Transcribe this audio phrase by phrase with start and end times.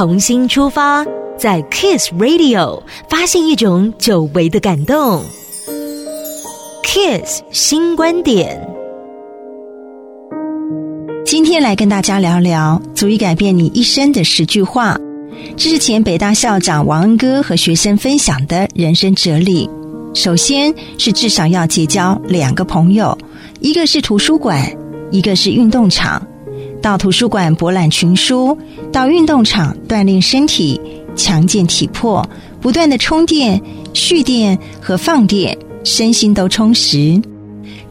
[0.00, 1.04] 重新出发，
[1.36, 5.22] 在 Kiss Radio 发现一种久违的感动。
[6.82, 8.66] Kiss 新观点，
[11.26, 14.96] 今天来跟大家聊聊足以改变你一生的十句话。
[15.54, 19.68] 这是前北大校长王恩哥和学生分享的人生哲理。
[20.14, 23.18] 首先是至少要结交两个朋友，
[23.60, 24.66] 一个是图书馆，
[25.10, 26.26] 一个是运动场。
[26.82, 28.56] 到图书馆博览群书，
[28.90, 30.80] 到运动场锻炼身体，
[31.14, 32.26] 强健体魄，
[32.60, 33.60] 不断的充电、
[33.92, 37.20] 蓄电和放电，身心都充实。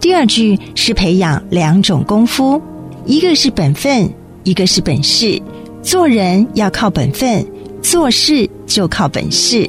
[0.00, 2.60] 第二句是培养两种功夫，
[3.04, 4.10] 一个是本分，
[4.44, 5.40] 一个是本事。
[5.82, 7.46] 做人要靠本分，
[7.82, 9.68] 做事就靠本事。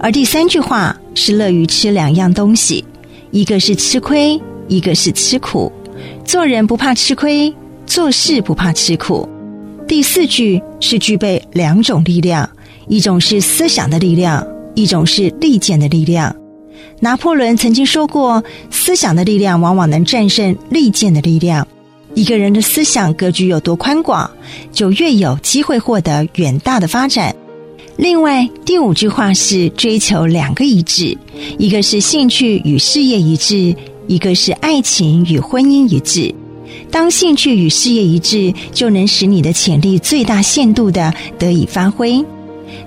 [0.00, 2.84] 而第三句话是乐于吃两样东西，
[3.30, 5.70] 一个是吃亏，一个是吃苦。
[6.24, 7.54] 做人不怕吃亏。
[7.88, 9.26] 做事不怕吃苦。
[9.88, 12.48] 第四句是具备两种力量，
[12.86, 16.34] 一种是思想的力量，一种是利剑的力量。
[17.00, 21.66] 拿破仑曾经说过，思想的力量往往能战胜利剑的力量。
[22.14, 24.30] 一个人的思想格局有多宽广，
[24.70, 27.34] 就越有机会获得远大的发展。
[27.96, 31.16] 另外，第五句话是追求两个一致，
[31.58, 33.74] 一个是兴趣与事业一致，
[34.06, 36.34] 一个是爱情与婚姻一致。
[36.90, 42.24] 当兴趣与事业一致，就能使你的潜力最大限度地得以发挥。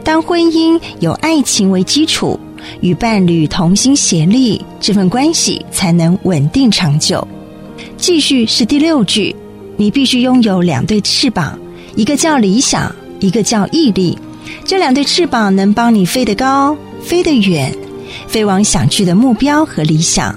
[0.03, 2.39] 当婚姻有爱情为基础，
[2.81, 7.27] 与伴侣同心协力，这份关系才能稳定长久。
[7.97, 9.35] 继续是第六句，
[9.77, 11.57] 你必须拥有两对翅膀，
[11.95, 14.17] 一个叫理想，一个叫毅力。
[14.66, 17.75] 这两对翅膀能帮你飞得高，飞得远，
[18.27, 20.35] 飞往想去的目标和理想。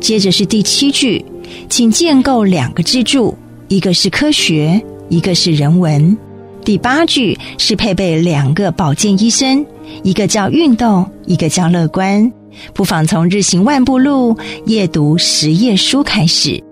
[0.00, 1.24] 接着是第七句。
[1.68, 3.36] 请建构两个支柱，
[3.68, 6.16] 一个是科学，一个是人文。
[6.64, 9.64] 第八句是配备两个保健医生，
[10.02, 12.30] 一个叫运动，一个叫乐观。
[12.72, 14.36] 不妨从日行万步路、
[14.66, 16.62] 夜读十页书开始。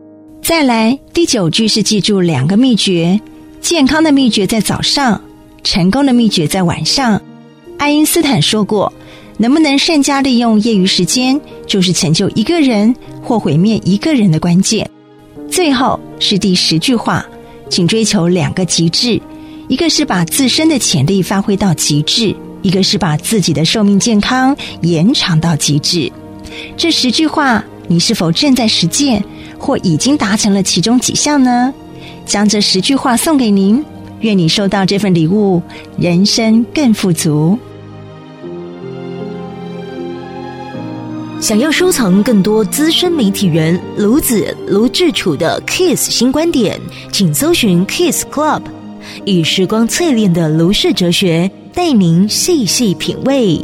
[0.42, 3.20] 再来，第九句是记住两个秘诀：
[3.60, 5.20] 健康的秘诀在早上，
[5.64, 7.20] 成功的秘诀在晚上。
[7.78, 8.92] 爱因斯坦说过。
[9.40, 14.86] 能不能善加利用业余时间，就是成就一个人或毁灭一个人的关键。
[15.50, 17.24] 最后是第十句话，
[17.70, 19.18] 请追求两个极致：
[19.66, 26.12] 一个是把自身的潜力发挥到极致，一个是把自己的寿命健康延长到极致。
[26.76, 29.24] 这十句话，你是否正在实践，
[29.58, 31.72] 或已经达成了其中几项呢？
[32.26, 33.82] 将这十句话送给您，
[34.20, 35.62] 愿你收到这份礼物，
[35.96, 37.58] 人生更富足。
[41.40, 46.78] 想要收藏更多资深媒体人卢子卢志楚的 Kiss 新观点，
[47.10, 48.60] 请搜寻 Kiss Club，
[49.24, 53.58] 以时光淬炼的卢氏哲学，带您细细品味。